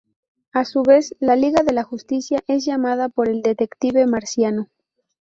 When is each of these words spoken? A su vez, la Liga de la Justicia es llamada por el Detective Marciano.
A 0.51 0.65
su 0.65 0.81
vez, 0.81 1.15
la 1.19 1.35
Liga 1.35 1.61
de 1.61 1.73
la 1.73 1.83
Justicia 1.83 2.39
es 2.47 2.65
llamada 2.65 3.07
por 3.07 3.29
el 3.29 3.43
Detective 3.43 4.07
Marciano. 4.07 4.67